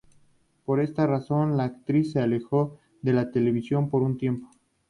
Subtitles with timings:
[0.65, 4.49] Por esa razón, la actriz se alejó de la televisión por un tiempo.